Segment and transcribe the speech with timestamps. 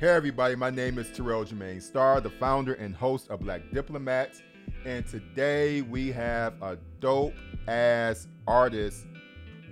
[0.00, 4.40] Hey everybody, my name is Terrell Jermaine Starr, the founder and host of Black Diplomats.
[4.86, 7.34] And today we have a dope
[7.68, 9.04] ass artist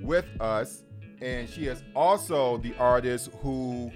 [0.03, 0.82] with us.
[1.22, 3.91] And she is also the artist who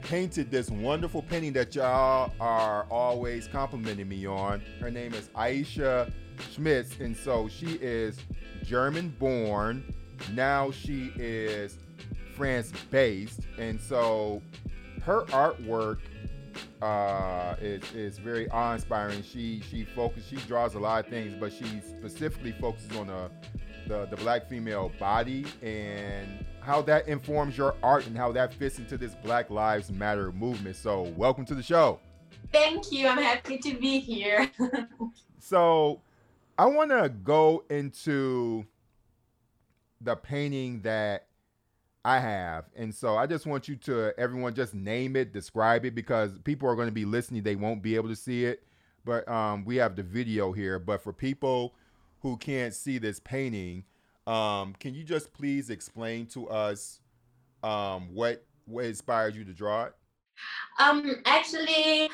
[0.00, 4.62] painted this wonderful painting that y'all are always complimenting me on.
[4.80, 6.10] Her name is Aisha
[6.50, 6.98] Schmitz.
[6.98, 8.18] And so she is
[8.62, 9.94] German born.
[10.32, 11.76] Now she is
[12.34, 13.40] France based.
[13.58, 14.40] And so
[15.04, 15.98] her artwork
[16.80, 19.22] uh, is is very awe inspiring.
[19.22, 23.30] She she focuses, she draws a lot of things, but she specifically focuses on the,
[23.86, 28.78] the the black female body and how that informs your art and how that fits
[28.78, 30.76] into this Black Lives Matter movement.
[30.76, 32.00] So welcome to the show.
[32.52, 33.06] Thank you.
[33.06, 34.50] I'm happy to be here.
[35.38, 36.00] so
[36.56, 38.64] I want to go into
[40.00, 41.26] the painting that
[42.04, 42.66] I have.
[42.76, 46.68] And so I just want you to, everyone, just name it, describe it, because people
[46.68, 47.42] are going to be listening.
[47.42, 48.62] They won't be able to see it.
[49.04, 50.78] But um, we have the video here.
[50.78, 51.74] But for people
[52.20, 53.84] who can't see this painting,
[54.26, 57.00] um, can you just please explain to us
[57.62, 59.94] um, what what inspired you to draw it?
[60.78, 62.08] Um, actually,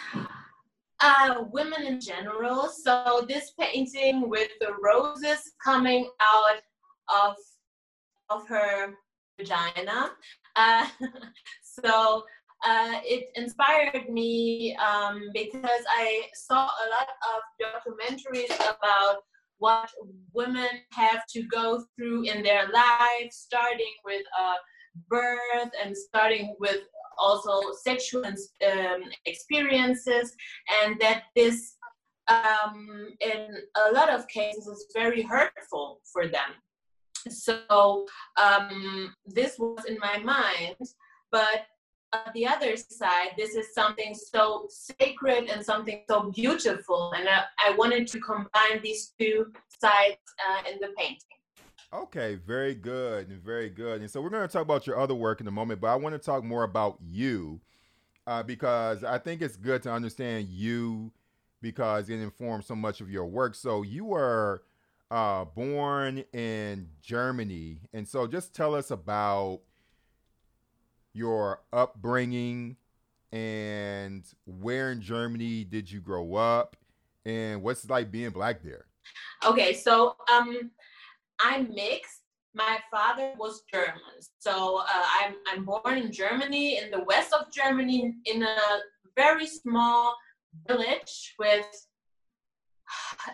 [1.00, 2.68] uh, women in general.
[2.68, 6.60] So this painting with the roses coming out
[7.08, 7.36] of
[8.30, 8.94] of her
[9.40, 10.10] vagina.
[10.56, 10.86] Uh,
[11.62, 12.24] so
[12.66, 19.18] uh, it inspired me um, because I saw a lot of documentaries about
[19.58, 19.90] what
[20.32, 24.54] women have to go through in their lives, starting with uh,
[25.08, 26.80] birth and starting with
[27.18, 30.34] also sexual um, experiences,
[30.82, 31.76] and that this,
[32.28, 33.48] um, in
[33.88, 36.52] a lot of cases, is very hurtful for them
[37.28, 38.06] so
[38.40, 40.76] um, this was in my mind
[41.30, 41.66] but
[42.12, 47.42] on the other side this is something so sacred and something so beautiful and i,
[47.64, 50.16] I wanted to combine these two sides
[50.48, 51.18] uh, in the painting.
[51.92, 54.00] Okay very good and very good.
[54.00, 55.96] And so we're going to talk about your other work in a moment but i
[55.96, 57.60] want to talk more about you
[58.26, 61.12] uh, because i think it's good to understand you
[61.62, 63.54] because it informs so much of your work.
[63.54, 64.62] So you were
[65.10, 67.80] uh, born in Germany.
[67.92, 69.60] And so just tell us about
[71.12, 72.76] your upbringing
[73.32, 76.76] and where in Germany did you grow up
[77.24, 78.86] and what's it like being black there?
[79.44, 80.70] Okay, so um,
[81.40, 82.20] I'm mixed.
[82.54, 83.94] My father was German.
[84.38, 88.56] So uh, I'm, I'm born in Germany, in the west of Germany, in a
[89.16, 90.16] very small
[90.66, 91.66] village with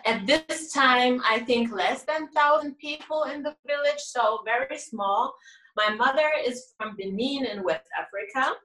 [0.05, 5.33] at this time, I think less than 1,000 people in the village, so very small.
[5.75, 8.55] My mother is from Benin in West Africa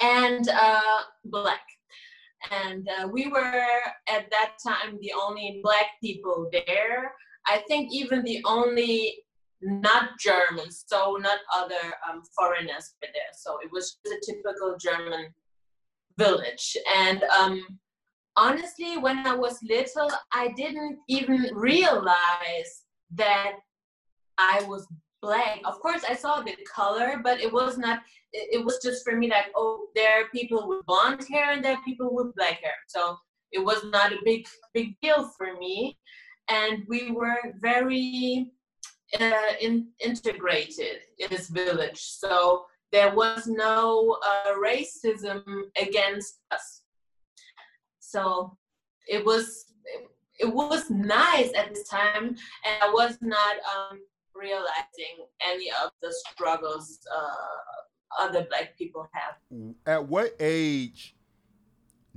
[0.00, 1.62] and uh, black.
[2.50, 3.66] And uh, we were
[4.08, 7.12] at that time the only black people there.
[7.46, 9.24] I think even the only
[9.62, 13.32] not Germans, so not other um, foreigners were there.
[13.32, 15.26] So it was a typical German
[16.18, 16.76] village.
[16.96, 17.62] And um,
[18.36, 22.82] honestly, when I was little, I didn't even realize
[23.14, 23.52] that
[24.38, 24.86] I was
[25.20, 25.60] black.
[25.64, 28.00] Of course, I saw the color, but it was not,
[28.32, 31.74] it was just for me like, oh, there are people with blonde hair and there
[31.74, 32.74] are people with black hair.
[32.88, 33.16] So
[33.52, 35.98] it was not a big, big deal for me.
[36.48, 38.50] And we were very
[39.20, 42.00] uh, in, integrated in this village.
[42.00, 45.42] So there was no uh, racism
[45.80, 46.81] against us
[48.12, 48.56] so
[49.08, 49.66] it was
[50.38, 54.00] it was nice at this time, and I was not um,
[54.34, 59.34] realizing any of the struggles uh, other Black people have.
[59.86, 61.14] At what age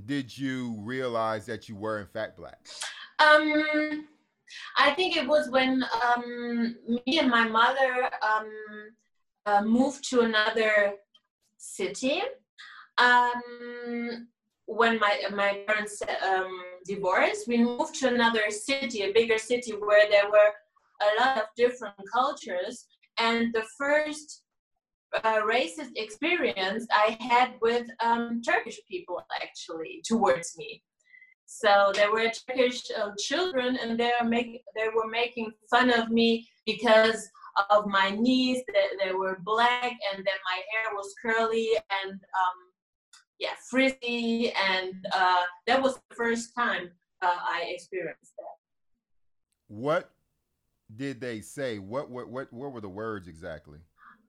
[0.05, 2.59] did you realize that you were in fact Black?
[3.19, 4.07] Um,
[4.77, 8.51] I think it was when um, me and my mother um,
[9.45, 10.95] uh, moved to another
[11.57, 12.21] city.
[12.97, 14.27] Um,
[14.65, 16.51] when my my parents um,
[16.85, 20.51] divorced, we moved to another city, a bigger city where there were
[21.01, 22.85] a lot of different cultures.
[23.17, 24.43] And the first
[25.23, 30.83] uh, racist experience I had with um, Turkish people actually towards me.
[31.45, 36.47] So there were Turkish uh, children, and they were they were making fun of me
[36.65, 37.29] because
[37.69, 38.63] of my knees.
[38.67, 41.69] They, they were black, and then my hair was curly,
[42.03, 42.57] and um,
[43.39, 46.91] yeah, frizzy, and uh, that was the first time
[47.21, 48.45] uh, I experienced that.
[49.67, 50.11] What
[50.95, 51.79] did they say?
[51.79, 53.79] What what what what were the words exactly?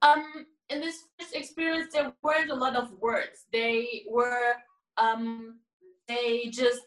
[0.03, 3.47] Um, in this first experience, there weren't a lot of words.
[3.53, 4.55] They were,
[4.99, 5.59] um,
[6.09, 6.83] they just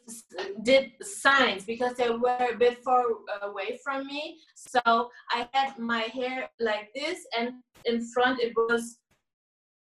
[0.64, 3.04] did signs because they were a bit far
[3.42, 4.38] away from me.
[4.56, 7.54] So I had my hair like this, and
[7.86, 9.00] in front it was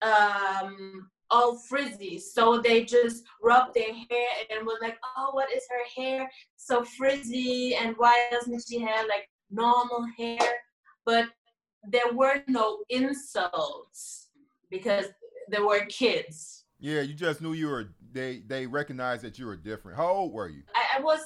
[0.01, 2.19] um, all frizzy.
[2.19, 6.83] So they just rubbed their hair and was like, oh, what is her hair so
[6.83, 7.75] frizzy?
[7.75, 10.39] And why doesn't she have like normal hair?
[11.05, 11.25] But
[11.87, 14.27] there were no insults
[14.69, 15.05] because
[15.49, 16.65] there were kids.
[16.79, 17.93] Yeah, you just knew you were.
[18.11, 19.97] They they recognized that you were different.
[19.97, 20.63] How old were you?
[20.75, 21.19] I, I was,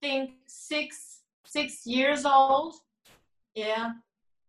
[0.00, 2.74] think six six years old.
[3.54, 3.92] Yeah,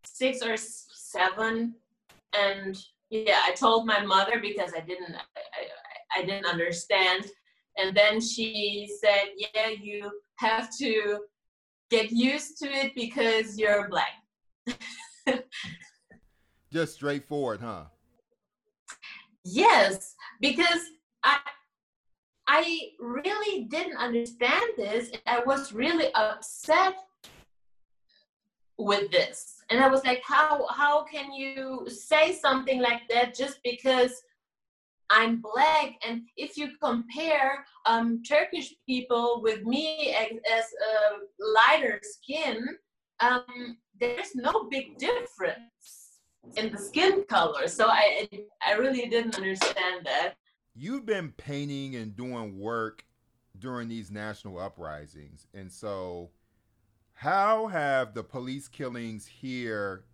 [0.06, 1.76] six or seven,
[2.34, 2.78] and
[3.10, 7.26] yeah, I told my mother because I didn't I, I, didn't understand,
[7.78, 11.20] and then she said, "Yeah, you have to
[11.90, 14.14] get used to it because you're black."
[16.72, 17.86] Just straightforward, huh?
[19.44, 20.82] Yes, because
[21.24, 21.40] I
[22.48, 25.12] I really didn't understand this.
[25.26, 26.96] I was really upset
[28.78, 29.59] with this.
[29.70, 34.24] And I was like, how how can you say something like that just because
[35.10, 35.94] I'm black?
[36.06, 42.68] And if you compare um, Turkish people with me as, as a lighter skin,
[43.20, 46.20] um, there's no big difference
[46.56, 47.68] in the skin color.
[47.68, 48.28] So I
[48.66, 50.34] I really didn't understand that.
[50.76, 53.04] You've been painting and doing work
[53.58, 56.32] during these national uprisings, and so
[57.20, 60.06] how have the police killings here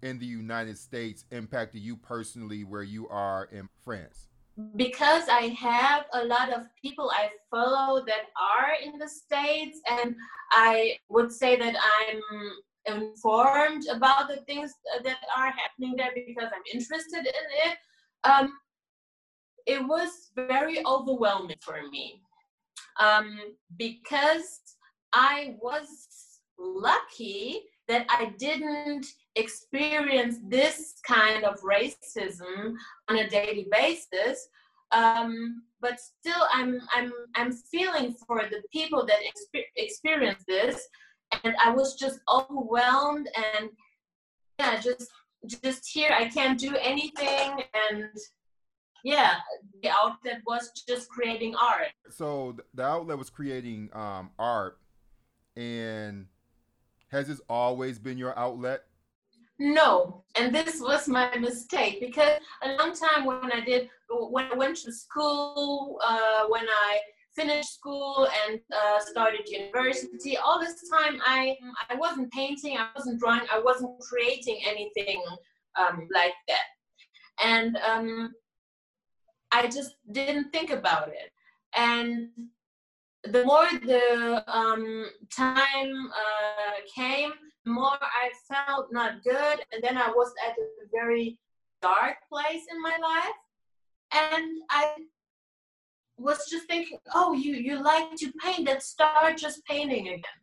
[0.00, 4.28] in the United States impacted you personally where you are in France?
[4.74, 10.16] Because I have a lot of people I follow that are in the States, and
[10.52, 14.72] I would say that I'm informed about the things
[15.02, 17.76] that are happening there because I'm interested in it.
[18.24, 18.54] Um,
[19.66, 22.22] it was very overwhelming for me
[22.98, 23.38] um,
[23.76, 24.60] because
[25.12, 29.06] I was lucky that I didn't
[29.36, 32.74] experience this kind of racism
[33.08, 34.48] on a daily basis.
[34.92, 40.80] Um, but still, I'm I'm I'm feeling for the people that exper- experience this,
[41.42, 43.70] and I was just overwhelmed and
[44.58, 45.10] yeah, just
[45.46, 47.62] just here I can't do anything.
[47.90, 48.10] And
[49.04, 49.34] yeah
[49.82, 51.88] the outlet was just creating art.
[52.10, 54.78] So the outlet was creating um, art.
[55.56, 56.26] And
[57.14, 58.82] has this always been your outlet?
[59.58, 64.54] No, and this was my mistake because a long time when I did, when I
[64.54, 66.98] went to school, uh, when I
[67.36, 71.56] finished school and uh, started university, all this time I
[71.88, 75.22] I wasn't painting, I wasn't drawing, I wasn't creating anything
[75.78, 76.66] um, like that,
[77.44, 78.32] and um,
[79.52, 81.30] I just didn't think about it.
[81.76, 82.28] And
[83.30, 87.32] the more the um, time uh, came,
[87.64, 91.38] the more I felt not good, and then I was at a very
[91.80, 93.38] dark place in my life,
[94.12, 94.94] and I
[96.18, 98.66] was just thinking, oh, you you like to paint?
[98.66, 100.40] Let's start just painting again.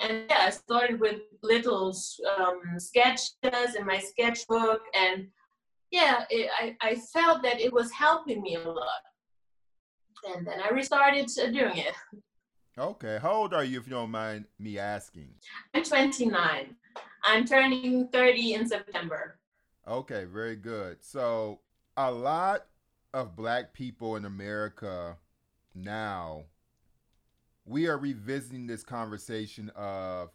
[0.00, 1.96] And yeah, I started with little
[2.36, 5.28] um, sketches in my sketchbook, and
[5.92, 9.02] yeah, it, I I felt that it was helping me a lot
[10.34, 11.94] and then I restarted doing it.
[12.78, 13.18] Okay.
[13.20, 15.30] How old are you, if you don't mind me asking?
[15.74, 16.76] I'm 29.
[17.24, 19.38] I'm turning 30 in September.
[19.88, 20.98] Okay, very good.
[21.00, 21.60] So,
[21.96, 22.66] a lot
[23.14, 25.16] of black people in America
[25.74, 26.44] now,
[27.64, 30.30] we are revisiting this conversation of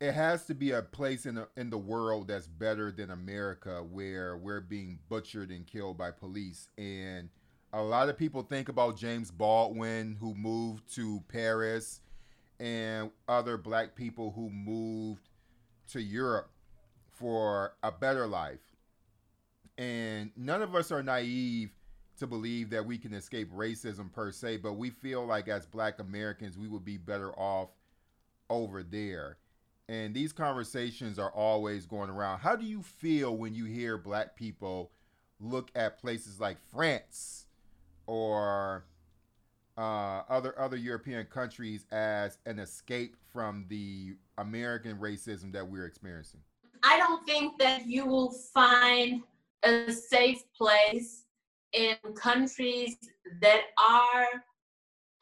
[0.00, 3.82] it has to be a place in the, in the world that's better than America
[3.82, 7.28] where we're being butchered and killed by police and
[7.74, 12.00] a lot of people think about James Baldwin, who moved to Paris,
[12.60, 15.28] and other black people who moved
[15.88, 16.50] to Europe
[17.10, 18.76] for a better life.
[19.76, 21.72] And none of us are naive
[22.20, 25.98] to believe that we can escape racism per se, but we feel like as black
[25.98, 27.70] Americans, we would be better off
[28.50, 29.38] over there.
[29.88, 32.38] And these conversations are always going around.
[32.38, 34.92] How do you feel when you hear black people
[35.40, 37.46] look at places like France?
[38.06, 38.84] Or
[39.76, 46.40] uh, other other European countries as an escape from the American racism that we're experiencing?
[46.82, 49.22] I don't think that you will find
[49.62, 51.24] a safe place
[51.72, 52.96] in countries
[53.40, 54.26] that are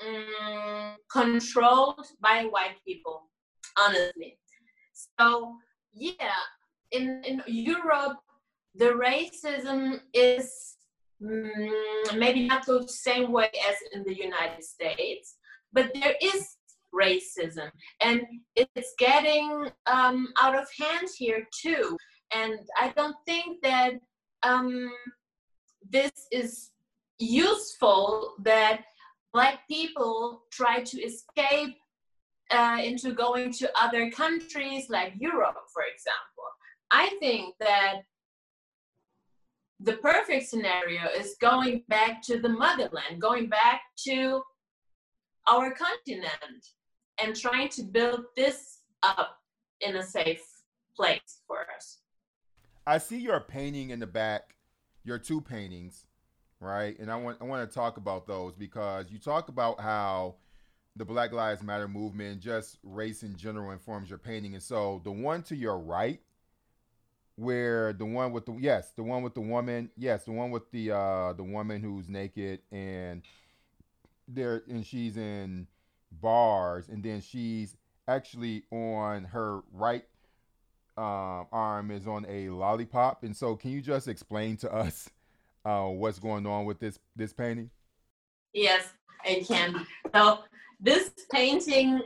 [0.06, 3.22] um, controlled by white people,
[3.78, 4.38] honestly.
[5.18, 5.54] So,
[5.94, 6.42] yeah,
[6.90, 8.18] in, in Europe,
[8.74, 10.76] the racism is
[12.16, 15.36] maybe not the same way as in the United States,
[15.72, 16.56] but there is
[16.94, 18.22] racism and
[18.54, 21.96] it's getting um, out of hand here too.
[22.34, 23.94] And I don't think that
[24.42, 24.92] um,
[25.88, 26.70] this is
[27.18, 28.82] useful that
[29.32, 31.76] black people try to escape
[32.50, 36.48] uh, into going to other countries like Europe, for example.
[36.90, 38.02] I think that
[39.82, 44.42] the perfect scenario is going back to the motherland, going back to
[45.48, 46.68] our continent,
[47.22, 49.38] and trying to build this up
[49.80, 50.44] in a safe
[50.94, 51.98] place for us.
[52.86, 54.54] I see your painting in the back,
[55.04, 56.06] your two paintings,
[56.60, 56.96] right?
[56.98, 60.36] And I want I want to talk about those because you talk about how
[60.94, 64.54] the Black Lives Matter movement, just race in general, informs your painting.
[64.54, 66.20] And so the one to your right,
[67.36, 70.70] where the one with the yes, the one with the woman, yes, the one with
[70.70, 73.22] the uh the woman who's naked and
[74.28, 75.66] there and she's in
[76.10, 77.76] bars, and then she's
[78.08, 80.04] actually on her right
[80.96, 83.24] um, arm is on a lollipop.
[83.24, 85.08] And so, can you just explain to us
[85.64, 87.70] uh, what's going on with this this painting?
[88.52, 88.92] Yes,
[89.24, 89.86] I can.
[90.14, 90.40] So
[90.80, 92.02] this painting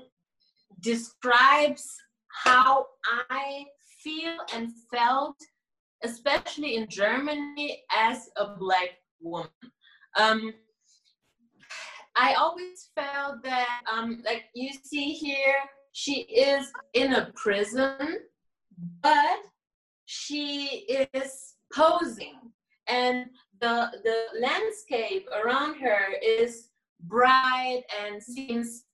[0.81, 1.97] describes
[2.29, 2.87] how
[3.31, 3.65] I
[4.07, 5.37] feel and felt,
[6.05, 9.51] especially in Germany, as a black woman.
[10.17, 10.55] Um,
[12.15, 15.57] I always felt that, um, like you see here,
[15.93, 18.19] she is in a prison,
[19.03, 19.41] but
[20.05, 22.39] she is posing,
[22.87, 23.27] and
[23.61, 26.71] the the landscape around her is
[27.01, 28.85] bright and seems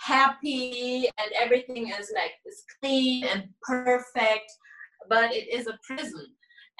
[0.00, 4.50] happy and everything is like is clean and perfect
[5.08, 6.26] but it is a prison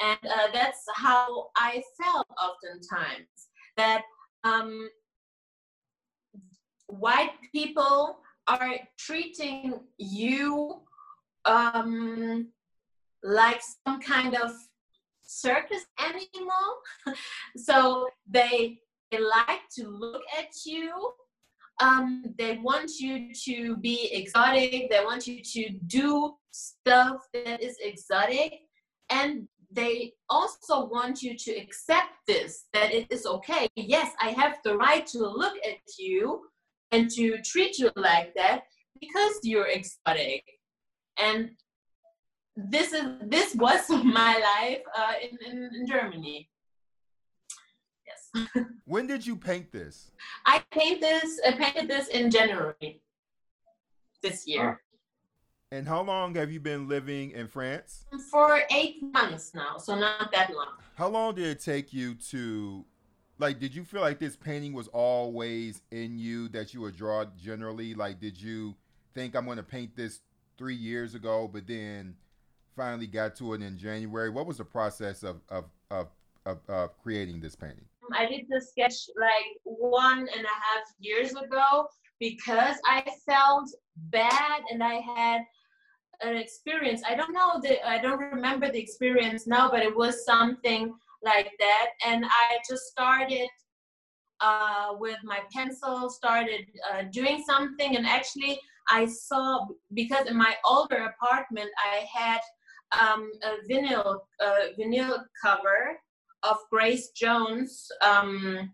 [0.00, 3.28] and uh, that's how i felt oftentimes
[3.76, 4.02] that
[4.44, 4.88] um,
[6.86, 10.80] white people are treating you
[11.44, 12.48] um,
[13.22, 14.50] like some kind of
[15.22, 16.80] circus animal
[17.56, 21.12] so they they like to look at you.
[21.80, 24.90] Um, they want you to be exotic.
[24.90, 28.52] They want you to do stuff that is exotic.
[29.08, 33.68] And they also want you to accept this, that it is okay.
[33.76, 36.42] Yes, I have the right to look at you
[36.90, 38.62] and to treat you like that
[39.00, 40.44] because you're exotic.
[41.18, 41.50] And
[42.56, 46.49] this is this was my life uh, in, in, in Germany.
[48.84, 50.10] When did you paint this?
[50.46, 51.40] I paint this.
[51.46, 53.00] I painted this in January
[54.22, 54.70] this year.
[54.70, 54.75] Uh,
[55.72, 58.04] and how long have you been living in France?
[58.30, 60.75] For eight months now, so not that long.
[60.96, 62.84] How long did it take you to,
[63.38, 67.25] like, did you feel like this painting was always in you that you would draw
[67.40, 67.94] generally?
[67.94, 68.75] Like, did you
[69.14, 70.20] think I'm going to paint this
[70.58, 72.16] three years ago, but then
[72.75, 74.28] finally got to it in January?
[74.28, 76.08] What was the process of of of,
[76.46, 77.87] of, of creating this painting?
[78.14, 81.86] I did the sketch like one and a half years ago
[82.18, 85.42] because I felt bad and I had
[86.22, 87.02] an experience.
[87.08, 91.50] I don't know the I don't remember the experience now, but it was something like
[91.58, 91.86] that.
[92.06, 93.48] And I just started
[94.40, 100.54] uh, with my pencil, started uh, doing something, and actually I saw because in my
[100.64, 102.40] older apartment I had
[102.98, 105.98] um, a vinyl uh, vinyl cover
[106.42, 107.90] of Grace Jones.
[108.02, 108.73] Um,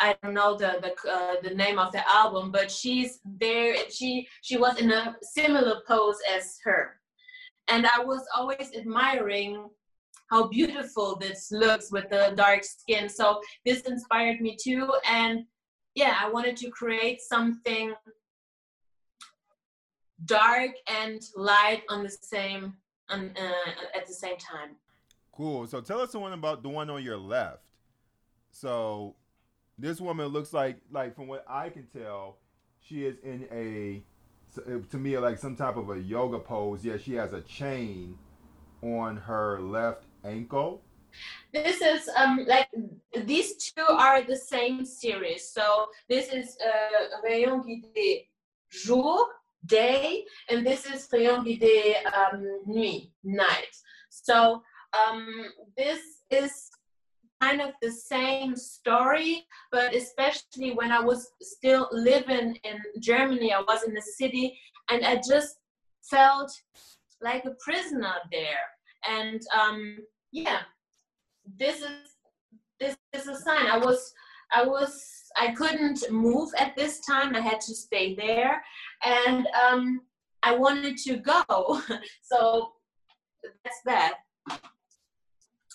[0.00, 3.74] I don't know the the uh, the name of the album, but she's there.
[3.90, 7.00] She she was in a similar pose as her,
[7.68, 9.68] and I was always admiring
[10.30, 13.08] how beautiful this looks with the dark skin.
[13.08, 15.44] So this inspired me too, and
[15.94, 17.92] yeah, I wanted to create something
[20.26, 22.74] dark and light on the same
[23.08, 24.76] on, uh, at the same time.
[25.38, 25.68] Cool.
[25.68, 27.62] So tell us the one about the one on your left.
[28.50, 29.14] So
[29.78, 32.38] this woman looks like like from what I can tell,
[32.80, 34.02] she is in a
[34.90, 36.84] to me like some type of a yoga pose.
[36.84, 38.18] Yeah, she has a chain
[38.82, 40.82] on her left ankle.
[41.52, 42.68] This is um like
[43.24, 45.48] these two are the same series.
[45.48, 48.26] So this is uh, Rayon Guidé
[48.72, 49.24] jour,
[49.64, 53.76] day, and this is Rayon Guidé um, nuit, night.
[54.10, 54.62] So
[54.96, 56.70] um, this is
[57.40, 63.60] kind of the same story, but especially when I was still living in Germany, I
[63.60, 64.58] was in the city
[64.90, 65.56] and I just
[66.02, 66.50] felt
[67.20, 68.66] like a prisoner there.
[69.08, 69.98] and um,
[70.32, 70.60] yeah,
[71.58, 72.16] this is
[72.80, 73.66] this is a sign.
[73.66, 74.12] I was
[74.52, 74.92] I was
[75.36, 77.34] I couldn't move at this time.
[77.34, 78.62] I had to stay there,
[79.04, 80.00] and um,
[80.42, 81.80] I wanted to go.
[82.22, 82.72] so
[83.64, 84.14] that's that.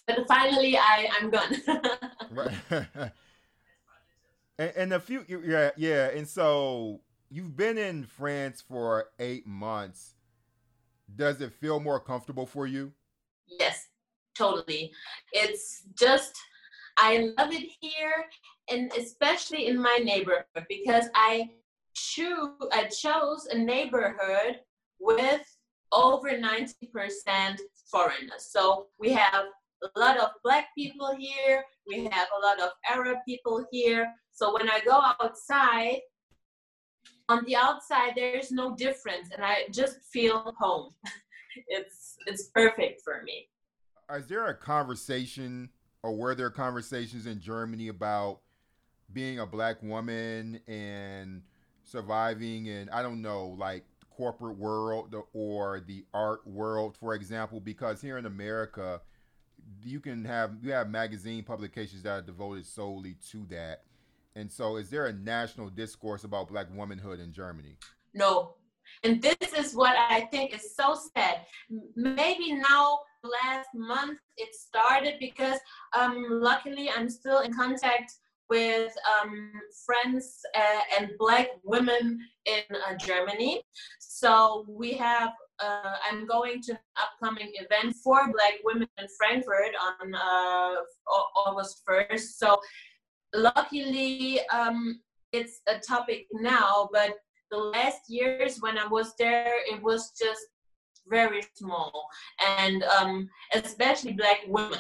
[0.08, 1.56] But finally, I I'm gone.
[2.32, 2.54] right.
[4.58, 10.16] and, and a few yeah yeah, and so you've been in France for eight months.
[11.16, 12.92] Does it feel more comfortable for you?
[13.48, 13.88] Yes,
[14.36, 14.92] totally.
[15.32, 16.36] It's just
[16.98, 18.26] I love it here,
[18.70, 21.50] and especially in my neighborhood because I
[21.94, 24.60] choose I chose a neighborhood
[25.00, 25.42] with
[25.92, 28.48] over 90% foreigners.
[28.50, 29.46] So we have
[29.96, 34.14] a lot of black people here, we have a lot of Arab people here.
[34.32, 36.00] So when I go outside,
[37.30, 40.94] on the outside there's no difference and I just feel home.
[41.68, 43.50] it's it's perfect for me.
[44.14, 45.70] Is there a conversation
[46.04, 48.40] or were there conversations in Germany about
[49.12, 51.42] being a black woman and
[51.84, 58.02] surviving and I don't know like corporate world or the art world for example because
[58.02, 59.02] here in America
[59.84, 63.84] you can have you have magazine publications that are devoted solely to that.
[64.36, 67.78] And so is there a national discourse about black womanhood in Germany?
[68.14, 68.56] No.
[69.04, 71.42] And this is what I think is so sad.
[71.96, 75.60] Maybe now last month it started because
[75.98, 78.14] um, luckily I'm still in contact
[78.50, 79.52] with um,
[79.86, 83.62] friends uh, and black women in uh, Germany.
[84.00, 85.32] So we have,
[85.64, 90.76] uh, I'm going to an upcoming event for black women in Frankfurt on uh,
[91.46, 92.38] August 1st.
[92.38, 92.60] So
[93.34, 95.00] luckily um,
[95.32, 97.16] it's a topic now, but
[97.52, 100.42] the last years when I was there, it was just
[101.08, 102.08] very small
[102.60, 104.80] and um, especially black women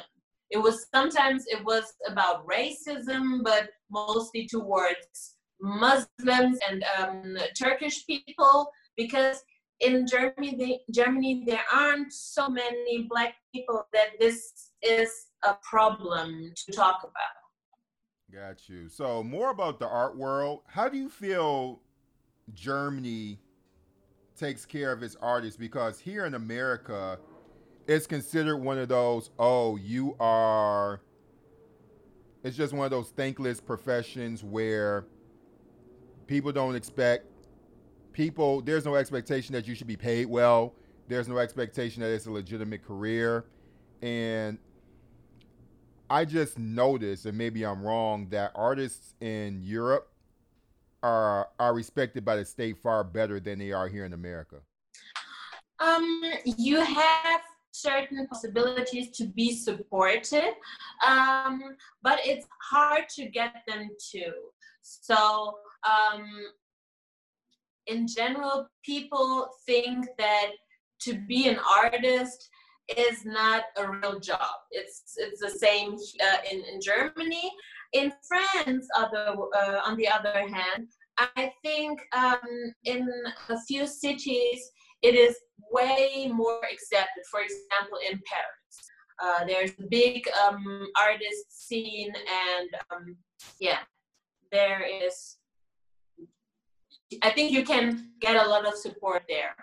[0.51, 8.69] it was sometimes it was about racism but mostly towards muslims and um, turkish people
[8.95, 9.43] because
[9.83, 16.71] in germany germany there aren't so many black people that this is a problem to
[16.71, 17.43] talk about.
[18.33, 18.89] Got you.
[18.89, 20.61] So more about the art world.
[20.67, 21.81] How do you feel
[22.53, 23.39] germany
[24.37, 25.57] takes care of its artists?
[25.57, 27.19] Because here in America,
[27.87, 31.01] it's considered one of those, oh, you are,
[32.43, 35.05] it's just one of those thankless professions where
[36.25, 37.27] people don't expect,
[38.13, 40.75] people, there's no expectation that you should be paid well.
[41.07, 43.45] There's no expectation that it's a legitimate career.
[44.01, 44.57] And
[46.09, 50.13] I just noticed, and maybe I'm wrong, that artists in Europe
[51.03, 54.57] are are respected by the state far better than they are here in America?
[55.79, 60.53] Um, you have certain possibilities to be supported,
[61.05, 61.61] um,
[62.01, 64.31] but it's hard to get them to.
[64.81, 66.25] So, um,
[67.87, 70.51] in general, people think that
[71.01, 72.49] to be an artist
[72.97, 74.55] is not a real job.
[74.71, 77.51] It's it's the same uh, in in Germany.
[77.93, 83.07] In France, other, uh, on the other hand, I think um, in
[83.49, 84.71] a few cities
[85.03, 85.35] it is
[85.71, 87.23] way more accepted.
[87.29, 88.75] For example, in Paris,
[89.21, 93.15] uh, there's a big um, artist scene, and um,
[93.59, 93.79] yeah,
[94.51, 95.37] there is.
[97.21, 99.55] I think you can get a lot of support there.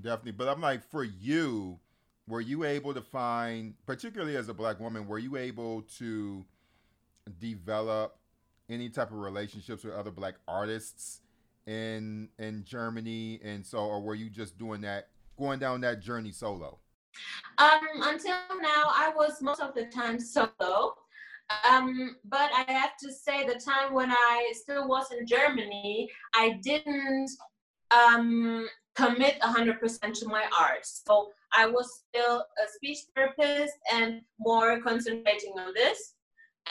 [0.00, 1.78] Definitely, but I'm like, for you,
[2.26, 6.44] were you able to find, particularly as a black woman, were you able to
[7.38, 8.16] develop
[8.68, 11.20] any type of relationships with other black artists
[11.66, 16.32] in in Germany and so or were you just doing that going down that journey
[16.32, 16.78] solo?
[17.58, 20.96] Um until now I was most of the time solo.
[21.68, 26.60] Um, but I have to say the time when I still was in Germany, I
[26.62, 27.30] didn't
[27.90, 30.84] um, commit 100% to my art.
[30.84, 36.14] So I was still a speech therapist and more concentrating on this.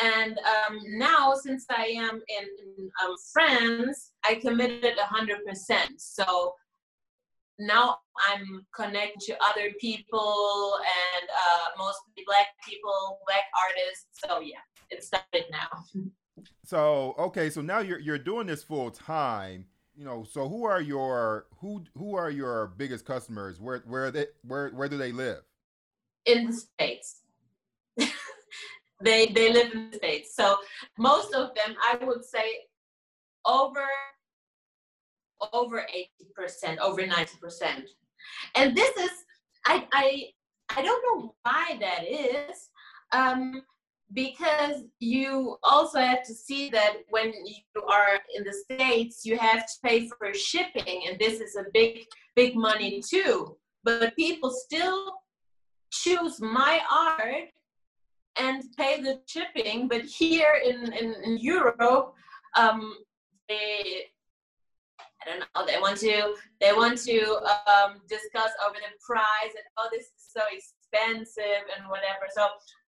[0.01, 2.47] And um, now, since I am in,
[2.79, 5.87] in um, France, I committed 100%.
[5.97, 6.53] So
[7.59, 7.97] now
[8.29, 10.79] I'm connected to other people
[11.19, 14.07] and uh, mostly black people, black artists.
[14.25, 15.67] So yeah, it started now.
[16.63, 19.65] So okay, so now you're you're doing this full time.
[19.95, 23.59] You know, so who are your who who are your biggest customers?
[23.59, 25.41] Where where they where where do they live?
[26.25, 27.21] In the states.
[29.01, 30.55] they they live in the states so
[30.97, 32.59] most of them i would say
[33.45, 33.83] over
[35.53, 35.83] over
[36.37, 37.83] 80% over 90%
[38.55, 39.11] and this is
[39.65, 40.31] i i
[40.75, 42.69] I don't know why that is.
[43.11, 43.63] Um,
[44.13, 49.65] because you also have to see that when you are in the states you have
[49.65, 55.13] to pay for shipping and this is a big big money too but people still
[55.91, 57.49] choose my art
[58.37, 62.13] and pay the shipping but here in in, in europe
[62.57, 62.95] um,
[63.47, 64.05] they
[65.21, 65.65] I don't know.
[65.65, 67.19] They want to they want to
[67.69, 70.41] um, discuss over the price and oh, this is so
[70.91, 72.27] expensive and whatever.
[72.33, 72.47] So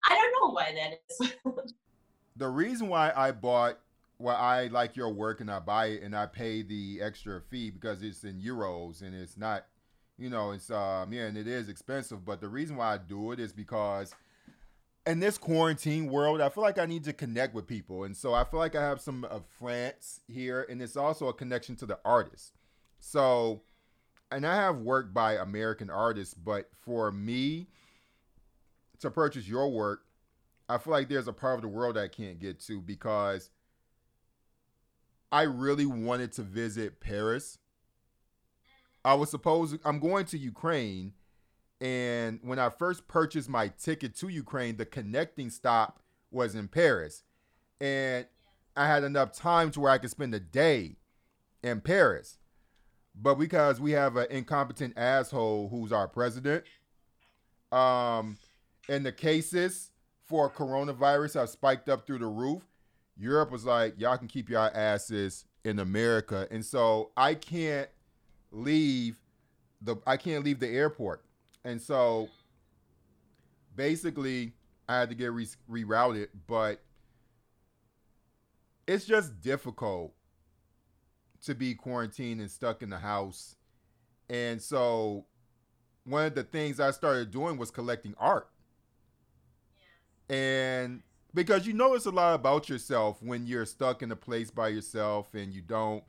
[0.10, 1.74] I don't know why that is.
[2.36, 3.80] the reason why I bought
[4.18, 7.72] why I like your work and I buy it and I pay the extra fee
[7.72, 9.66] because it's in euros and it's not,
[10.18, 12.26] you know, it's um yeah, and it is expensive.
[12.26, 14.13] But the reason why I do it is because
[15.06, 18.34] in this quarantine world, I feel like I need to connect with people, and so
[18.34, 21.86] I feel like I have some of France here, and it's also a connection to
[21.86, 22.54] the artist.
[23.00, 23.63] So,
[24.32, 27.68] and I have work by American artists, but for me
[29.04, 30.02] to purchase your work,
[30.68, 33.52] I feel like there's a part of the world I can't get to because
[35.32, 37.58] I really wanted to visit Paris.
[39.06, 41.13] I was supposed I'm going to Ukraine
[41.84, 46.00] and when I first purchased my ticket to Ukraine, the connecting stop
[46.32, 47.24] was in Paris.
[47.82, 48.26] And
[48.78, 50.96] I had enough time to where I could spend a day
[51.62, 52.38] in Paris.
[53.13, 56.63] But because we have an incompetent asshole who's our president,
[57.74, 58.38] um,
[58.89, 59.91] and the cases
[60.26, 62.63] for coronavirus have spiked up through the roof,
[63.17, 66.48] Europe was like, y'all can keep your asses in America.
[66.52, 67.89] And so I can't
[68.52, 69.17] leave
[69.82, 71.24] the I can't leave the airport.
[71.65, 72.30] And so
[73.76, 74.54] basically,
[74.88, 76.82] I had to get re- rerouted, but
[78.88, 80.13] it's just difficult
[81.46, 83.56] to be quarantined and stuck in the house.
[84.30, 85.26] And so
[86.06, 88.50] one of the things I started doing was collecting art.
[90.34, 91.02] And
[91.34, 94.69] because you know it's a lot about yourself when you're stuck in a place by
[94.69, 96.04] yourself and you don't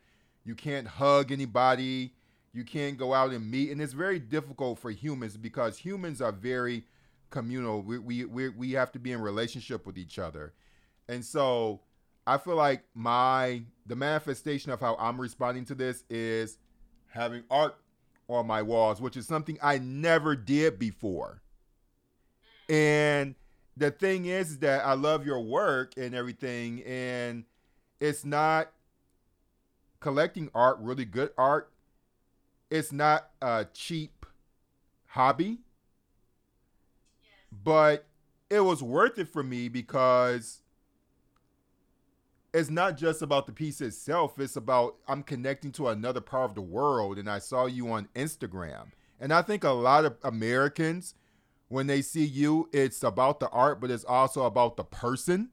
[0.45, 2.13] you can't hug anybody
[2.55, 6.31] you can't go out and meet, and it's very difficult for humans because humans are
[6.31, 6.85] very
[7.31, 7.83] communal.
[7.83, 10.55] We we we, we have to be in relationship with each other,
[11.09, 11.81] and so
[12.29, 16.59] I feel like my the manifestation of how I'm responding to this is
[17.09, 17.77] having art
[18.29, 21.43] on my walls, which is something I never did before.
[22.69, 23.35] And
[23.77, 27.45] the thing is that I love your work and everything, and
[28.01, 28.73] it's not
[30.01, 31.73] collecting art, really good art,
[32.71, 34.27] it's not a cheap
[35.07, 35.59] hobby,
[37.51, 38.07] but
[38.51, 40.61] it was worth it for me because
[42.53, 44.39] it's not just about the piece itself.
[44.39, 48.09] It's about I'm connecting to another part of the world, and I saw you on
[48.15, 51.15] Instagram, and I think a lot of Americans,
[51.75, 55.51] when they see you, it's about the art, but it's also about the person.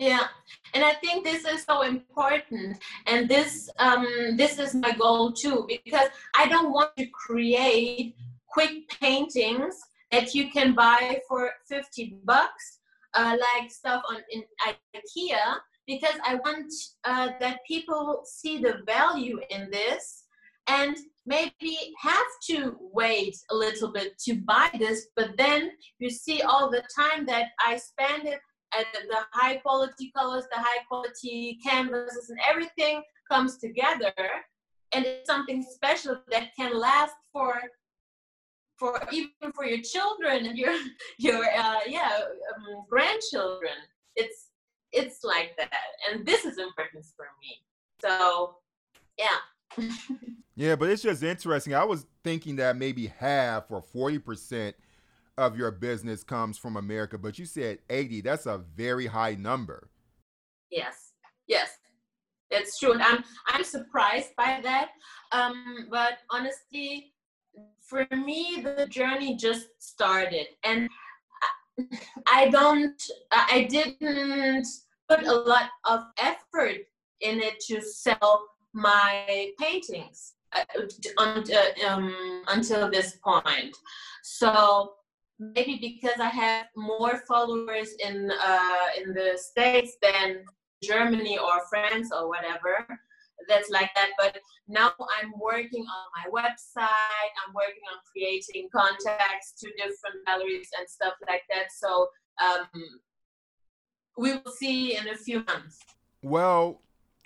[0.00, 0.26] Yeah
[0.74, 5.66] and i think this is so important and this um, this is my goal too
[5.68, 8.14] because i don't want to create
[8.48, 9.74] quick paintings
[10.12, 12.78] that you can buy for 50 bucks
[13.14, 16.72] uh, like stuff on in ikea because i want
[17.04, 20.24] uh, that people see the value in this
[20.68, 20.96] and
[21.26, 26.70] maybe have to wait a little bit to buy this but then you see all
[26.70, 28.40] the time that i spend it
[28.76, 34.12] and the high quality colors, the high quality canvases, and everything comes together,
[34.92, 37.60] and it's something special that can last for
[38.78, 40.76] for even for your children and your
[41.18, 42.20] your uh, yeah
[42.54, 43.76] um, grandchildren.
[44.14, 44.50] It's
[44.92, 47.62] it's like that, and this is important for me.
[48.00, 48.56] So
[49.18, 49.38] yeah.
[50.56, 51.74] Yeah, but it's just interesting.
[51.74, 54.76] I was thinking that maybe half or forty percent
[55.38, 58.22] of your business comes from America, but you said 80.
[58.22, 59.90] That's a very high number.
[60.70, 61.12] Yes.
[61.46, 61.70] Yes.
[62.50, 62.92] That's true.
[62.92, 64.90] And I'm I'm surprised by that.
[65.32, 67.12] Um, but honestly,
[67.80, 70.88] for me, the journey just started, and
[72.28, 73.02] I don't,
[73.32, 74.66] I didn't
[75.08, 76.78] put a lot of effort
[77.20, 78.46] in it to sell
[78.76, 80.64] my paintings uh,
[81.18, 81.42] uh
[81.88, 83.74] um, until this point.
[84.22, 84.92] So
[85.38, 90.44] maybe because I have more followers in uh, in the states than
[90.82, 92.86] Germany or France or whatever.
[93.48, 94.10] That's like that.
[94.18, 97.32] But now I'm working on my website.
[97.46, 101.66] I'm working on creating contacts to different galleries and stuff like that.
[101.78, 102.08] So
[102.42, 102.68] um,
[104.18, 105.78] we will see in a few months.
[106.22, 106.80] Well,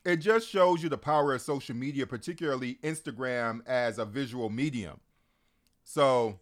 [0.04, 5.00] it just shows you the power of social media, particularly Instagram as a visual medium.
[5.84, 6.38] So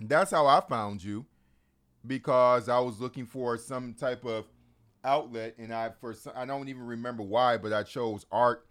[0.00, 1.26] that's how I found you
[2.06, 4.46] because I was looking for some type of
[5.04, 8.66] outlet and I for some, I don't even remember why, but I chose art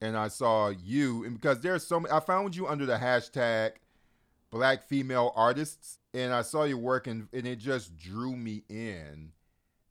[0.00, 3.72] and I saw you and because there's so many I found you under the hashtag
[4.50, 9.32] black female artists and I saw your work and, and it just drew me in.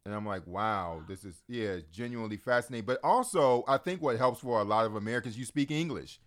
[0.08, 2.86] And I'm like, wow, this is yeah, genuinely fascinating.
[2.86, 6.22] But also, I think what helps for a lot of Americans, you speak English,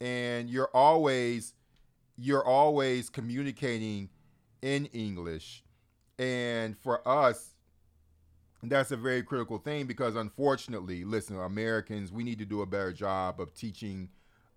[0.00, 1.54] and you're always
[2.18, 4.08] you're always communicating
[4.62, 5.62] in English.
[6.18, 7.54] And for us,
[8.64, 12.92] that's a very critical thing because unfortunately, listen, Americans, we need to do a better
[12.92, 14.08] job of teaching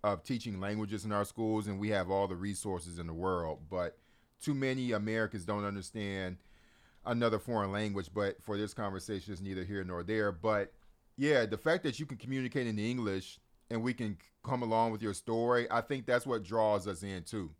[0.03, 3.59] of teaching languages in our schools and we have all the resources in the world,
[3.69, 3.99] but
[4.41, 6.37] too many Americans don't understand
[7.05, 10.31] another foreign language, but for this conversation is neither here nor there.
[10.31, 10.71] But
[11.17, 13.39] yeah, the fact that you can communicate in English
[13.69, 17.23] and we can come along with your story, I think that's what draws us in
[17.23, 17.51] too.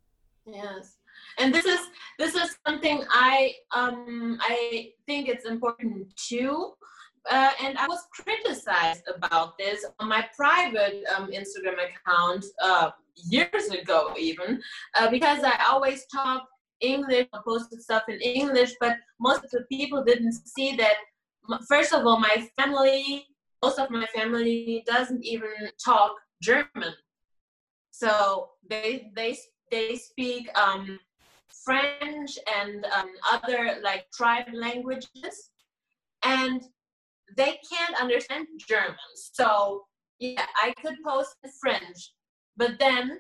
[0.46, 0.98] Yes.
[1.38, 1.80] And this is
[2.18, 6.74] this is something I um I think it's important too.
[7.30, 13.70] Uh, and I was criticized about this on my private um, Instagram account uh, years
[13.70, 14.62] ago, even
[14.96, 16.50] uh, because I always talk
[16.84, 20.98] English, I posted stuff in English, but most of the people didn't see that.
[21.68, 23.26] First of all, my family,
[23.64, 26.94] most of my family doesn't even talk German,
[27.92, 29.38] so they they
[29.72, 31.00] they speak um,
[31.66, 35.36] French and um, other like tribe languages,
[36.24, 36.62] and
[37.36, 39.12] they can't understand German.
[39.16, 39.86] So
[40.20, 42.14] yeah, I could post in French,
[42.56, 43.20] but then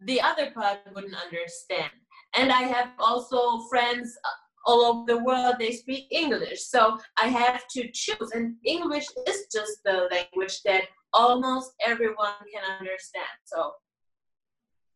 [0.00, 1.92] the other part wouldn't understand.
[2.34, 4.28] And I have also friends uh,
[4.64, 6.62] all over the world, they speak English.
[6.62, 8.30] So I have to choose.
[8.32, 13.26] And English is just the language that almost everyone can understand.
[13.44, 13.72] So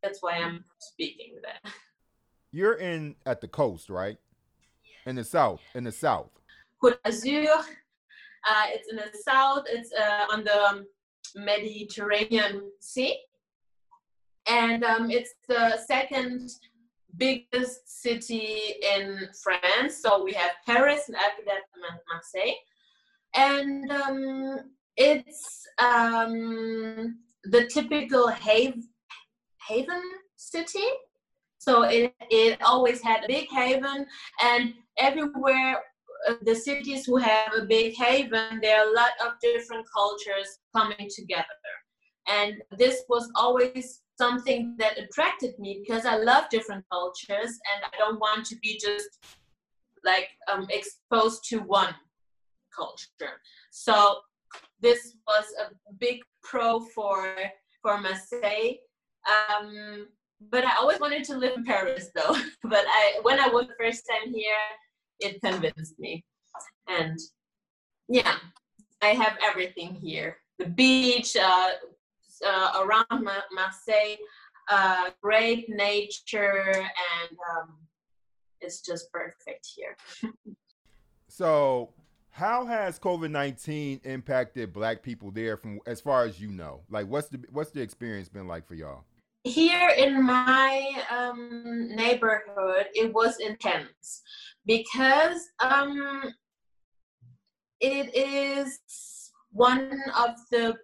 [0.03, 1.73] that's why I'm speaking that.
[2.53, 4.17] You're in at the coast, right?
[5.05, 5.61] In the south.
[5.75, 6.31] In the south.
[6.83, 7.65] Côte d'Azur.
[8.49, 9.65] Uh, it's in the south.
[9.67, 10.87] It's uh, on the
[11.35, 13.19] Mediterranean Sea,
[14.47, 16.51] and um, it's the second
[17.17, 20.01] biggest city in France.
[20.03, 21.63] So we have Paris and after that
[22.13, 22.55] Marseille.
[23.35, 24.59] And um,
[24.97, 28.89] it's um, the typical haven,
[29.69, 30.03] haven
[30.37, 30.87] city.
[31.59, 34.07] So it, it always had a big haven
[34.43, 35.83] and everywhere
[36.29, 40.59] uh, the cities who have a big haven, there are a lot of different cultures
[40.75, 41.45] coming together.
[42.29, 47.97] And this was always something that attracted me because I love different cultures and I
[47.99, 49.09] don't want to be just
[50.05, 51.95] like um, exposed to one
[52.75, 53.41] culture.
[53.71, 54.19] So
[54.81, 57.35] this was a big pro for
[57.83, 58.77] for Marseille.
[59.27, 60.07] Um,
[60.51, 62.37] but I always wanted to live in Paris though.
[62.63, 64.67] but I when I was first time here,
[65.21, 66.25] it convinced me.
[66.89, 67.19] And
[68.09, 68.37] yeah,
[69.03, 70.39] I have everything here.
[70.59, 71.71] The beach, uh,
[72.45, 74.17] uh, around Marseille,
[74.69, 77.77] uh, great nature, and um,
[78.61, 79.97] it's just perfect here.
[81.29, 81.91] so,
[82.31, 86.81] how has COVID nineteen impacted Black people there, from as far as you know?
[86.91, 89.05] Like, what's the what's the experience been like for y'all?
[89.45, 94.23] Here in my um, neighborhood, it was intense
[94.67, 96.33] because um,
[97.81, 98.81] it is
[99.53, 100.75] one of the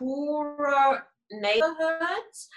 [0.00, 2.48] poorer neighborhoods.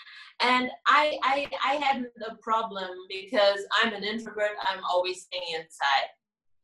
[0.42, 4.52] And I, I i had a problem because i'm an introvert.
[4.64, 6.10] I'm always staying inside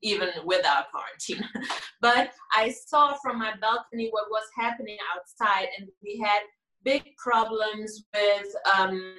[0.02, 1.48] even without quarantine.
[2.02, 6.42] But i saw from my balcony what was happening outside and we had
[6.84, 9.16] big problems with um,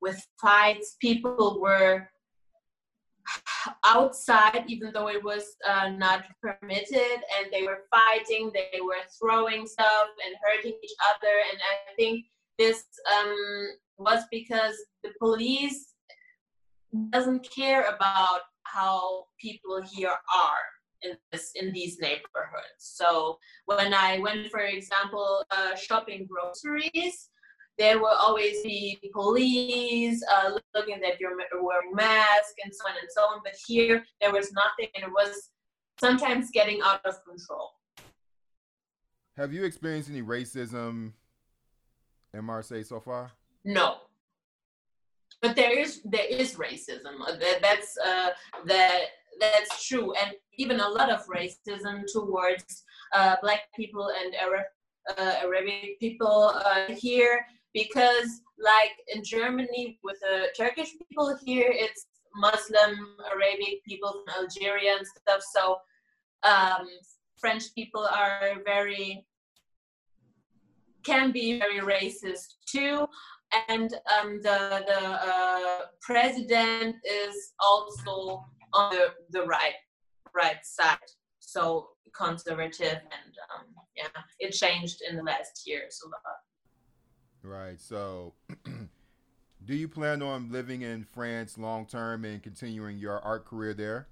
[0.00, 0.96] with fights.
[1.00, 2.08] People were
[3.84, 9.66] outside, even though it was uh, not permitted, and they were fighting, they were throwing
[9.66, 11.34] stuff and hurting each other.
[11.50, 12.26] And I think
[12.58, 12.84] this
[13.18, 13.68] um,
[13.98, 15.94] was because the police
[17.10, 20.64] doesn't care about how people here are
[21.02, 22.78] in this in these neighborhoods.
[22.78, 27.28] So when I went, for example, uh, shopping groceries,
[27.78, 33.08] there will always be police uh, looking that you're wearing mask and so on and
[33.10, 33.40] so on.
[33.44, 35.50] But here, there was nothing, and it was
[35.98, 37.70] sometimes getting out of control.
[39.36, 41.12] Have you experienced any racism
[42.34, 43.32] in Marseille so far?
[43.64, 43.96] No,
[45.40, 47.18] but there is there is racism.
[47.40, 48.30] That, that's uh,
[48.66, 49.00] that
[49.40, 54.66] that's true, and even a lot of racism towards uh, Black people and Arab
[55.16, 62.06] uh, Arabic people uh, here because like in Germany with the Turkish people here, it's
[62.36, 65.42] Muslim Arabic people from Algeria and stuff.
[65.54, 65.76] So
[66.42, 66.88] um,
[67.38, 69.26] French people are very
[71.02, 73.06] can be very racist too
[73.68, 79.74] and um, the the uh, president is also on the, the right
[80.34, 80.98] right side
[81.40, 86.31] so conservative and um, yeah it changed in the last years a lot
[87.42, 88.34] right so
[89.64, 94.08] do you plan on living in france long term and continuing your art career there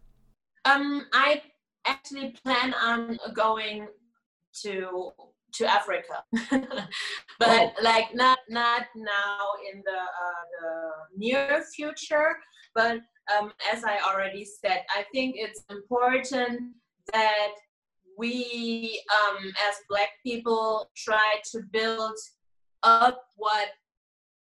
[0.65, 1.41] um i
[1.87, 3.87] actually plan on going
[4.53, 5.13] to
[5.53, 6.23] to Africa,
[7.39, 7.73] but oh.
[7.83, 9.39] like not not now
[9.73, 12.37] in the, uh, the near future.
[12.75, 13.01] But
[13.37, 16.61] um, as I already said, I think it's important
[17.13, 17.53] that
[18.17, 22.17] we um, as Black people try to build
[22.83, 23.69] up what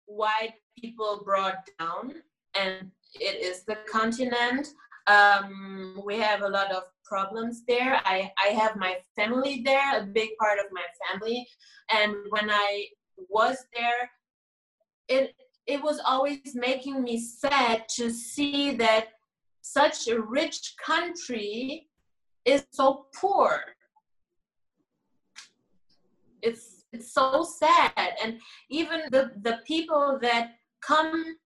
[0.06, 2.14] white people brought down,
[2.54, 4.68] and it is the continent.
[5.06, 8.00] Um, we have a lot of problems there.
[8.04, 11.46] I, I have my family there, a big part of my family.
[11.92, 12.86] And when I
[13.28, 14.10] was there,
[15.08, 15.34] it
[15.66, 19.08] it was always making me sad to see that
[19.60, 21.88] such a rich country
[22.44, 23.60] is so poor.
[26.42, 28.14] It's it's so sad.
[28.22, 31.36] And even the, the people that come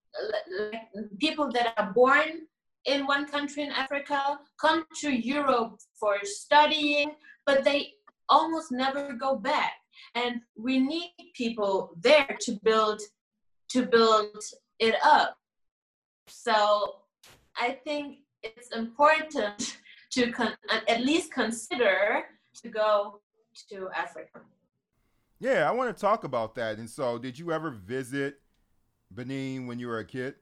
[1.19, 2.47] people that are born
[2.85, 7.13] in one country in Africa, come to Europe for studying,
[7.47, 7.95] but they
[8.29, 9.73] almost never go back.
[10.15, 13.01] And we need people there to build
[13.71, 14.37] to build
[14.79, 15.37] it up.
[16.29, 16.97] So
[17.57, 19.79] I think it's important
[20.13, 22.25] to con- at least consider
[22.63, 23.21] to go
[23.71, 24.41] to Africa.
[25.41, 26.79] Yeah, I want to talk about that.
[26.79, 28.37] And so, did you ever visit
[29.11, 30.35] Benin when you were a kid?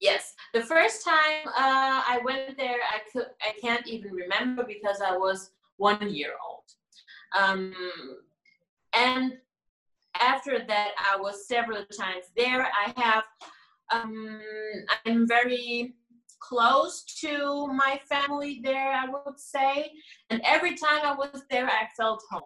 [0.00, 5.00] Yes, the first time uh, I went there, I could I can't even remember because
[5.00, 6.64] I was one year old.
[7.36, 7.74] Um,
[8.94, 9.38] and
[10.20, 12.62] after that, I was several times there.
[12.66, 13.24] I have
[13.92, 14.40] um,
[15.06, 15.94] I'm very
[16.38, 19.90] close to my family there, I would say.
[20.30, 22.42] And every time I was there, I felt home.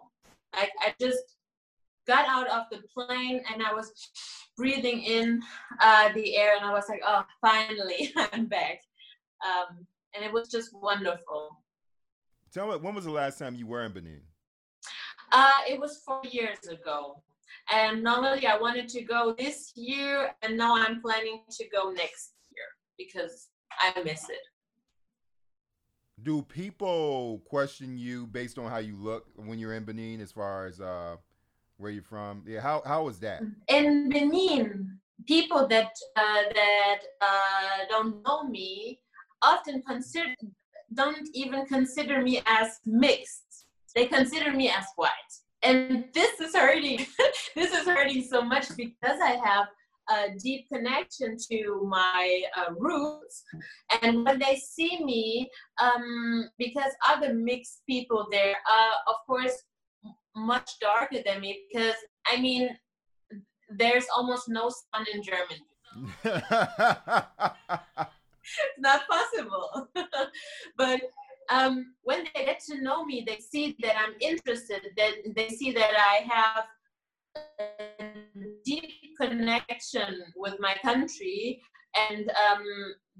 [0.53, 1.35] I, I just
[2.09, 3.93] got out of the plane and I was
[4.57, 5.39] breathing in
[5.79, 8.81] uh, the air and I was like, oh, finally, I'm back.
[9.45, 11.61] Um, and it was just wonderful.
[12.51, 14.21] Tell me, when was the last time you were in Benin?
[15.31, 17.21] Uh, it was four years ago.
[17.71, 22.33] And normally I wanted to go this year, and now I'm planning to go next
[22.49, 22.65] year
[22.97, 24.39] because I miss it.
[26.23, 30.65] Do people question you based on how you look when you're in Benin as far
[30.65, 31.17] as uh,
[31.79, 32.43] where you from?
[32.45, 33.41] Yeah, how how was that?
[33.67, 38.99] In Benin, people that uh, that uh, don't know me
[39.41, 40.35] often consider
[40.93, 43.65] don't even consider me as mixed.
[43.95, 47.05] They consider me as white, and this is hurting.
[47.55, 49.67] this is hurting so much because I have
[50.09, 53.43] a deep connection to my uh, roots.
[54.01, 55.49] And when they see me,
[55.81, 59.63] um, because other mixed people there, uh, of course,
[60.39, 61.95] much darker than me because
[62.27, 62.69] I mean,
[63.69, 65.65] there's almost no sun in Germany.
[68.63, 69.89] it's not possible.
[70.77, 71.01] but
[71.49, 74.81] um, when they get to know me, they see that I'm interested.
[74.97, 76.65] That they see that I have
[77.59, 78.03] a
[78.65, 81.61] deep connection with my country,
[82.09, 82.63] and um,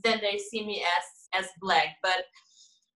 [0.04, 1.98] then they see me as as black.
[2.04, 2.26] But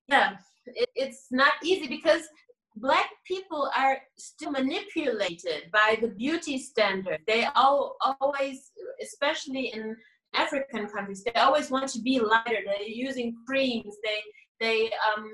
[0.07, 2.27] yeah, it, it's not easy because
[2.75, 7.19] black people are still manipulated by the beauty standard.
[7.27, 9.95] They all always especially in
[10.35, 12.59] african countries they always want to be lighter.
[12.65, 13.95] They're using creams.
[14.03, 14.19] They
[14.59, 15.31] they um,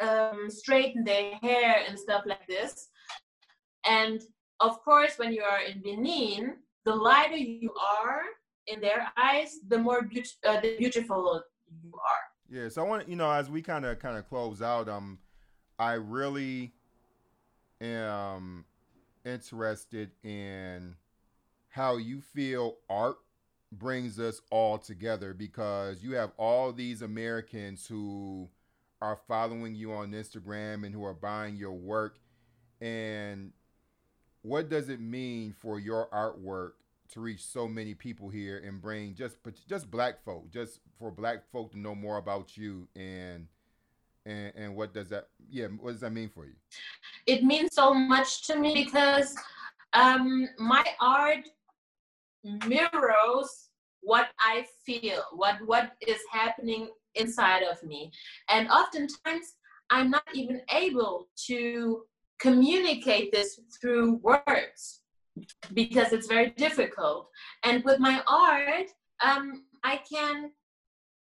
[0.00, 2.88] um, straighten their hair and stuff like this.
[3.84, 4.20] And
[4.60, 6.56] of course when you are in benin
[6.86, 7.70] the lighter you
[8.00, 8.22] are
[8.66, 11.42] in their eyes the more be- uh, the beautiful
[11.82, 12.24] you are.
[12.62, 15.18] Yeah so i want you know as we kind of kind of close out um
[15.78, 16.72] I really
[17.80, 18.64] am
[19.24, 20.96] interested in
[21.68, 23.18] how you feel art
[23.72, 28.48] brings us all together because you have all these Americans who
[29.02, 32.18] are following you on Instagram and who are buying your work.
[32.80, 33.52] And
[34.42, 36.72] what does it mean for your artwork
[37.12, 39.36] to reach so many people here and bring just
[39.68, 43.48] just black folk, just for black folk to know more about you and
[44.26, 46.54] and, and what does that yeah what does that mean for you
[47.26, 49.34] it means so much to me because
[49.92, 51.48] um, my art
[52.66, 53.70] mirrors
[54.06, 58.12] what I feel, what what is happening inside of me.
[58.48, 59.54] And oftentimes
[59.90, 62.02] I'm not even able to
[62.38, 65.00] communicate this through words
[65.74, 67.28] because it's very difficult.
[67.64, 68.88] And with my art,
[69.24, 70.50] um, I can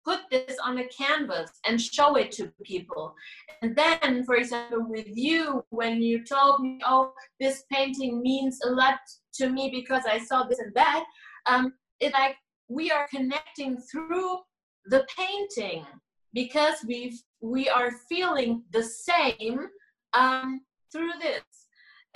[0.06, 3.16] put this on a canvas and show it to people.
[3.62, 8.70] And then, for example, with you, when you told me, oh, this painting means a
[8.72, 9.00] lot
[9.36, 11.06] to me because I saw this and that,
[11.46, 12.36] um, it like
[12.68, 14.38] we are connecting through
[14.86, 15.86] the painting
[16.34, 19.68] because we we are feeling the same
[20.14, 21.44] um, through this,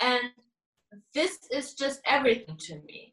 [0.00, 0.22] and
[1.14, 3.12] this is just everything to me.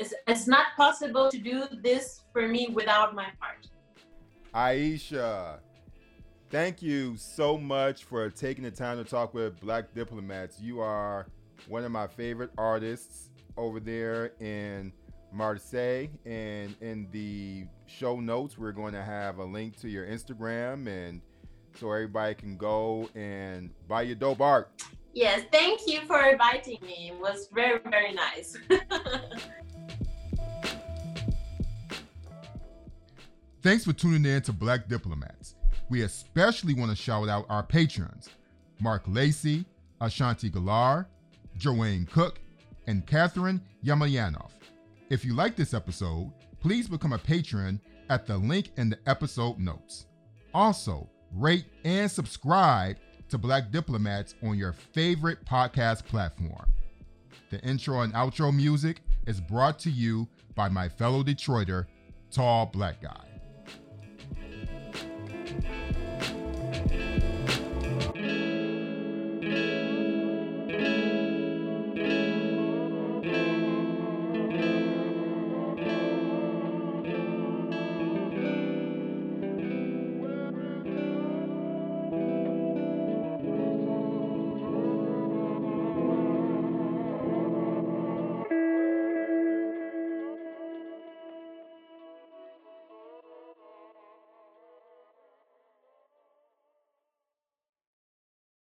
[0.00, 3.68] It's, it's not possible to do this for me without my heart.
[4.54, 5.58] Aisha,
[6.48, 10.58] thank you so much for taking the time to talk with Black Diplomats.
[10.58, 11.26] You are
[11.68, 13.28] one of my favorite artists
[13.58, 14.90] over there in
[15.32, 16.08] Marseille.
[16.24, 21.20] And in the show notes, we're going to have a link to your Instagram and
[21.78, 24.70] so everybody can go and buy your dope art.
[25.12, 27.12] Yes, thank you for inviting me.
[27.12, 28.56] It was very, very nice.
[33.62, 35.54] Thanks for tuning in to Black Diplomats.
[35.90, 38.30] We especially want to shout out our patrons
[38.80, 39.66] Mark Lacey,
[40.00, 41.06] Ashanti Galar,
[41.58, 42.40] Joanne Cook,
[42.86, 44.50] and Catherine Yamayanov.
[45.10, 49.58] If you like this episode, please become a patron at the link in the episode
[49.58, 50.06] notes.
[50.54, 52.96] Also, rate and subscribe
[53.28, 56.72] to Black Diplomats on your favorite podcast platform.
[57.50, 61.84] The intro and outro music is brought to you by my fellow Detroiter,
[62.30, 63.29] Tall Black Guy.